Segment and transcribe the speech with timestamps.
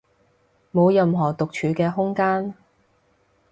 [0.73, 2.55] 冇任何獨處嘅空間